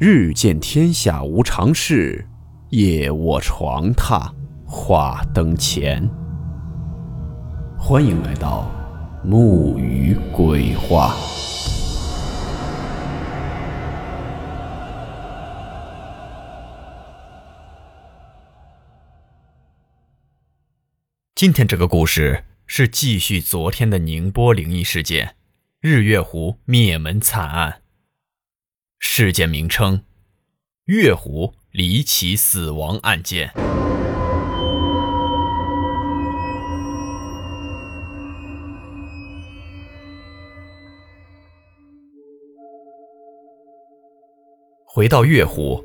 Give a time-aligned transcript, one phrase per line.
[0.00, 2.24] 日见天下无常事，
[2.68, 4.30] 夜卧床榻
[4.64, 6.08] 话灯前。
[7.76, 8.70] 欢迎来到
[9.24, 11.16] 木鱼鬼话。
[21.34, 25.34] 今天这个故事是继续昨天的宁波灵异事件——
[25.82, 27.80] 日月湖灭门惨案。
[29.00, 30.02] 事件名称：
[30.86, 33.52] 月湖离奇死亡案件。
[44.86, 45.80] 回到月湖，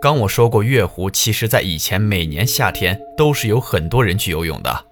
[0.00, 4.86] 刚我说过，月湖其实在以前每年夏天都是有很多人去游泳的，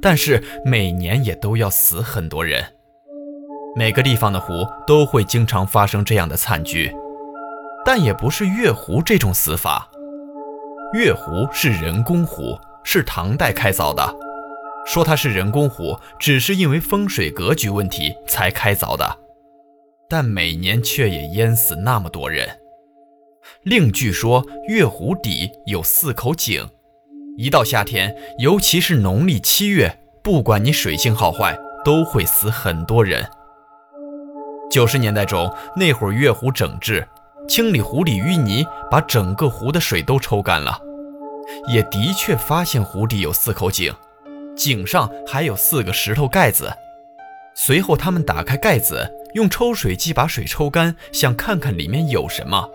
[0.00, 2.64] 但是每年也都要死很多人。
[3.74, 6.94] 每个地方的湖都会经常发生这样的惨剧，
[7.84, 9.88] 但也不是月湖这种死法。
[10.92, 14.14] 月湖是人工湖，是唐代开凿的。
[14.84, 19.18] 说它是人工湖，只是因为风水格局问题才开凿的，
[20.08, 22.46] 但每年却也淹死那么多人。
[23.62, 26.68] 另据说，月湖底有四口井，
[27.38, 33.26] 一到夏天，尤其是农历七月，不管你水性好坏，都会死很多人。
[34.72, 37.06] 九十年代中，那会儿月湖整治，
[37.46, 40.80] 清理湖里淤泥，把整个湖的水都抽干了。
[41.68, 43.92] 也的确发现湖底有四口井，
[44.56, 46.72] 井上还有四个石头盖子。
[47.54, 52.66] 随后他们打开盖子，用抽水机把水抽干，想看看里面有什么。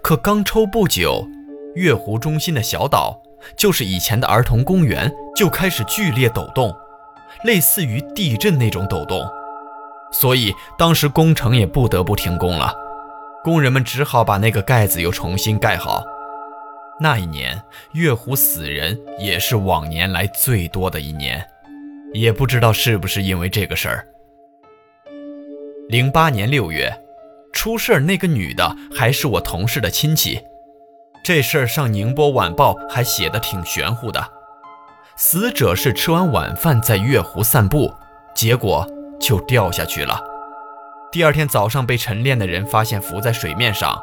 [0.00, 1.28] 可刚抽不久，
[1.74, 3.20] 月湖中心的小岛，
[3.54, 6.74] 就是以前的儿童公园，就开始剧烈抖动，
[7.44, 9.28] 类似于地震那种抖动。
[10.10, 12.74] 所以当时工程也不得不停工了，
[13.44, 16.02] 工人们只好把那个盖子又重新盖好。
[17.00, 21.46] 那一年月湖死人也是往年来最多的一年，
[22.12, 24.04] 也不知道是不是因为这个事儿。
[25.88, 26.92] 零八年六月，
[27.52, 30.40] 出事儿那个女的还是我同事的亲戚，
[31.22, 34.28] 这事儿上宁波晚报还写的挺玄乎的。
[35.16, 37.94] 死者是吃完晚饭在月湖散步，
[38.34, 38.86] 结果。
[39.20, 40.20] 就掉下去了。
[41.10, 43.98] 第二天早上，被晨练的人发现浮在水面上，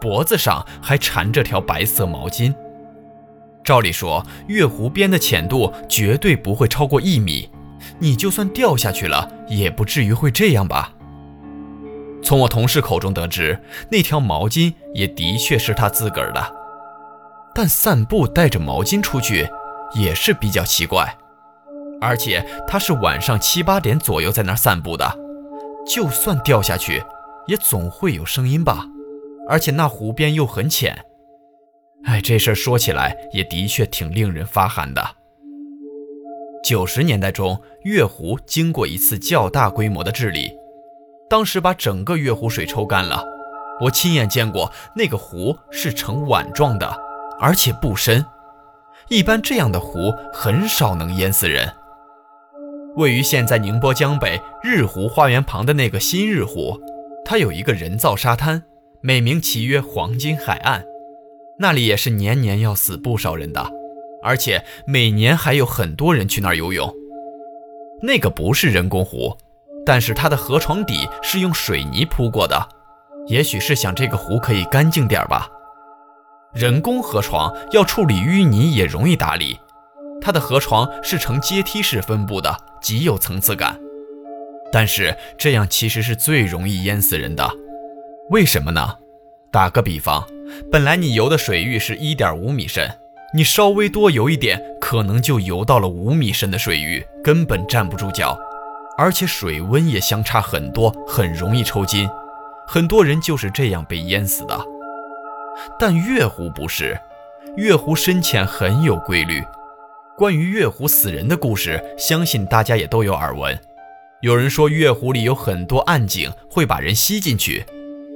[0.00, 2.54] 脖子上还缠着条白色毛巾。
[3.64, 7.50] 照理说，月湖边的浅度绝对不会超过一米，
[7.98, 10.92] 你就算掉下去了，也不至于会这样吧？
[12.22, 13.58] 从我同事口中得知，
[13.90, 16.54] 那条毛巾也的确是他自个儿的，
[17.54, 19.48] 但散步带着毛巾出去，
[19.94, 21.16] 也是比较奇怪。
[22.04, 25.18] 而且他是晚上七八点左右在那儿散步的，
[25.86, 27.02] 就算掉下去，
[27.46, 28.86] 也总会有声音吧。
[29.48, 31.04] 而且那湖边又很浅，
[32.04, 35.02] 哎，这事儿说起来也的确挺令人发寒的。
[36.62, 40.50] 九十年代中，月湖经过一次较大规模的治理，
[41.28, 43.22] 当时把整个月湖水抽干了。
[43.80, 46.96] 我亲眼见过那个湖是呈碗状的，
[47.38, 48.24] 而且不深，
[49.08, 51.70] 一般这样的湖很少能淹死人。
[52.96, 56.80] 位于现在宁波江北日湖花园旁的那个新日湖，
[57.24, 58.62] 它有一个人造沙滩，
[59.00, 60.84] 美名其曰黄金海岸。
[61.58, 63.68] 那里也是年年要死不少人的，
[64.22, 66.92] 而且每年还有很多人去那儿游泳。
[68.02, 69.36] 那个不是人工湖，
[69.84, 72.68] 但是它的河床底是用水泥铺过的，
[73.26, 75.48] 也许是想这个湖可以干净点吧。
[76.52, 79.58] 人工河床要处理淤泥也容易打理。
[80.20, 83.78] 它的河床是呈阶梯式分布的，极有层次感。
[84.72, 87.48] 但是这样其实是最容易淹死人的，
[88.30, 88.96] 为什么呢？
[89.52, 90.26] 打个比方，
[90.72, 92.90] 本来你游的水域是一点五米深，
[93.32, 98.36] 你稍微多游一点，可能就游到了五米深的水域，根本站不住脚，
[98.98, 102.08] 而且水温也相差很多，很容易抽筋。
[102.66, 104.58] 很多人就是这样被淹死的。
[105.78, 106.98] 但月湖不是，
[107.56, 109.40] 月湖深浅很有规律。
[110.16, 113.58] 关于月湖死人的故事，相信大家也都有耳闻。
[114.20, 117.64] 有人说月湖里有很多暗井，会把人吸进去；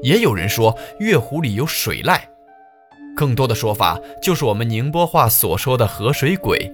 [0.01, 2.21] 也有人说月湖里有水濑。
[3.17, 6.71] 更多的说法就是我们宁波话所说的河水鬼。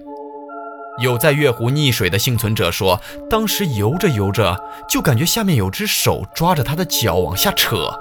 [1.01, 7.91] 有在月湖溺水的幸存者说，当时游着游着，就感觉下面有只手抓着他的脚往下扯，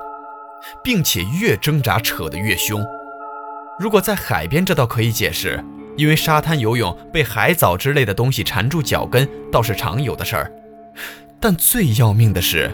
[0.82, 2.84] 并且越挣扎扯得越凶。
[3.78, 5.64] 如果在海边，这倒可以解释。
[5.96, 10.52] 因为沙滩游泳被海藻之类的东西缠住脚跟，倒是常有的事儿。
[11.40, 12.70] 但最要命的是，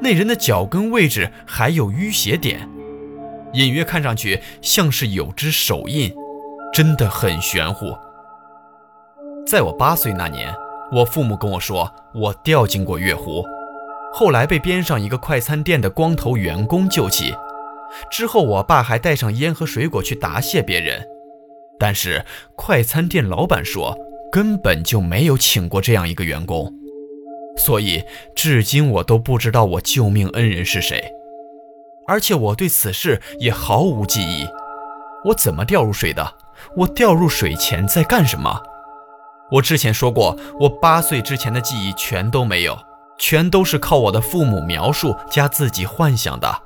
[0.00, 2.68] 那人的脚跟位置还有淤血点。
[3.54, 6.12] 隐约看上去像是有只手印，
[6.72, 7.96] 真的很玄乎。
[9.46, 10.54] 在我八岁那年，
[10.92, 13.44] 我父母跟我说，我掉进过月湖，
[14.12, 17.34] 后来被边上一个快餐店的光头员工救起。
[18.10, 21.06] 之后，我爸还带上烟和水果去答谢别人，
[21.78, 22.24] 但是
[22.56, 23.96] 快餐店老板说
[24.30, 26.72] 根本就没有请过这样一个员工，
[27.56, 28.02] 所以
[28.34, 31.12] 至今我都不知道我救命恩人是谁，
[32.06, 34.46] 而且我对此事也毫无记忆。
[35.26, 36.34] 我怎么掉入水的？
[36.76, 38.62] 我掉入水前在干什么？
[39.50, 42.78] 我之前说过，我八岁之前的记忆全都没有，
[43.18, 46.62] 全都是靠我的父母描述加自己幻想的。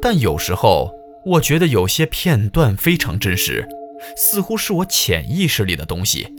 [0.00, 0.94] 但有时候，
[1.24, 3.68] 我觉得有些片段非常真实，
[4.16, 6.34] 似乎是我潜意识里的东西。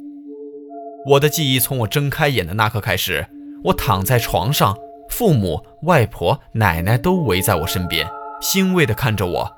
[1.06, 3.27] 我的记忆从我睁开眼的那刻开始，
[3.65, 4.77] 我躺在床上，
[5.10, 8.07] 父母、外婆、奶奶都围在我身边，
[8.42, 9.51] 欣慰地看着我。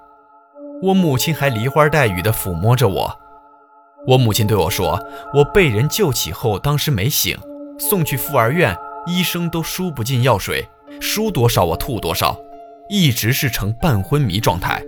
[0.81, 3.19] 我母亲还梨花带雨地抚摸着我。
[4.07, 4.99] 我母亲对我说
[5.33, 7.37] ：“我被人救起后，当时没醒，
[7.79, 8.75] 送去妇儿院，
[9.07, 10.67] 医生都输不进药水，
[10.99, 12.39] 输多少我吐多少。”
[12.87, 14.79] 一直是呈半昏迷状态。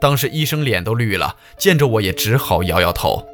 [0.00, 3.26] 当时医生脸都绿了，见着我也只好摇摇头。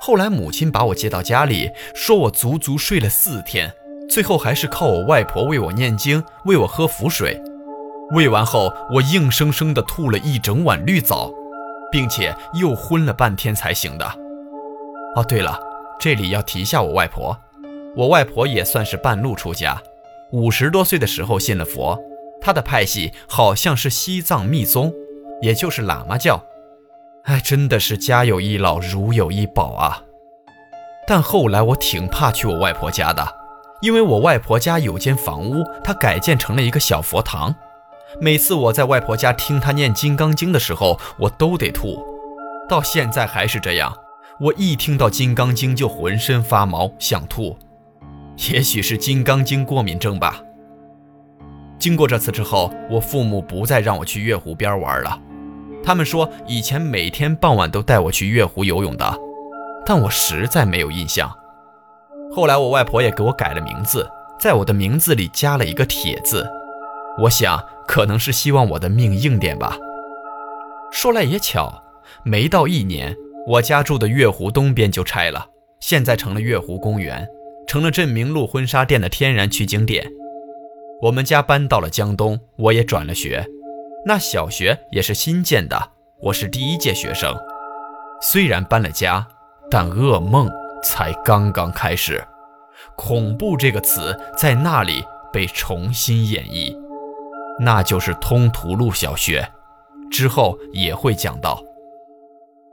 [0.00, 3.72] 后来母亲把我接到家里，说我足足睡了四天，
[4.08, 7.40] 最后还是靠我外婆为我念经，为我喝符水。
[8.10, 11.32] 喂完后，我硬生生的吐了一整碗绿藻，
[11.90, 14.04] 并且又昏了半天才醒的。
[15.14, 15.58] 哦，对了，
[15.98, 17.38] 这里要提一下我外婆，
[17.96, 19.80] 我外婆也算是半路出家。
[20.32, 21.98] 五十多岁的时候信了佛，
[22.40, 24.92] 她的派系好像是西藏密宗，
[25.42, 26.42] 也就是喇嘛教。
[27.24, 30.02] 哎，真的是家有一老，如有一宝啊！
[31.06, 33.26] 但后来我挺怕去我外婆家的，
[33.80, 37.54] 因为我外婆家有间房屋，她改建成了一个小佛堂。
[38.20, 42.04] 每次我在外婆家听她念《金刚经》的时候，我都得吐，
[42.68, 43.92] 到现在还是这样。
[44.40, 47.56] 我一听到《金刚经》就浑身发毛，想吐。
[48.50, 50.42] 也许是《金刚经》过敏症吧。
[51.78, 55.20] 经过这次之后，我父母不再让我去月湖边玩了。
[55.84, 59.18] 他们说以前每天傍晚都带我去月湖游泳的，
[59.84, 61.30] 但我实在没有印象。
[62.34, 64.08] 后来我外婆也给我改了名字，
[64.38, 66.48] 在我的名字里加了一个“铁”字，
[67.22, 69.76] 我想可能是希望我的命硬点吧。
[70.90, 71.82] 说来也巧，
[72.22, 73.14] 没到一年，
[73.46, 75.46] 我家住的月湖东边就拆了，
[75.80, 77.26] 现在成了月湖公园。
[77.64, 80.04] 成了镇明路婚纱店的天然取景点。
[81.00, 83.46] 我们家搬到了江东，我也转了学。
[84.04, 85.90] 那小学也是新建的，
[86.20, 87.32] 我是第一届学生。
[88.20, 89.24] 虽然搬了家，
[89.70, 90.50] 但噩梦
[90.82, 92.20] 才刚刚开始。
[92.96, 96.76] 恐怖这个词在那里被重新演绎，
[97.60, 99.48] 那就是通途路小学。
[100.10, 101.62] 之后也会讲到。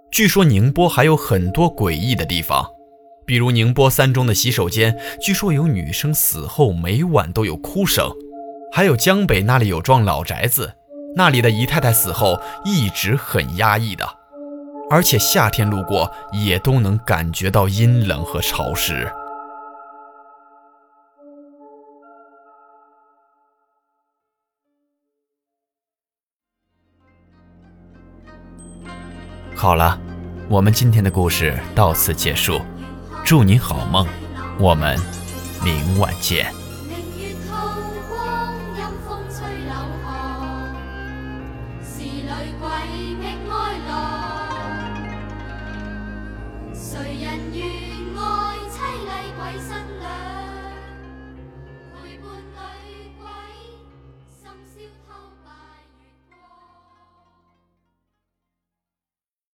[0.10, 2.68] 据说宁波还有很多诡异的地方。
[3.28, 8.10] 比如宁波三中的洗手间，据说有女生死后每晚都有哭声；
[8.74, 10.74] 还有江北那里有幢老宅子，
[11.16, 14.08] 那里的姨太太死后一直很压抑的，
[14.90, 19.12] 而且夏天路过也都能感觉到阴冷和潮湿。
[29.56, 30.00] 好了，
[30.48, 32.62] 我们今天的故事到此结束。
[33.26, 34.08] 祝你好梦，
[34.58, 34.98] 我们
[35.64, 36.59] 明晚见。
[42.90, 43.18] 觅
[43.50, 43.92] 哀乐，
[46.74, 46.84] 谁
[47.22, 47.79] 人愿？